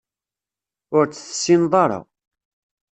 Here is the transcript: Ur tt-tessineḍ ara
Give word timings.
Ur 0.97 1.05
tt-tessineḍ 1.05 1.73
ara 1.83 1.99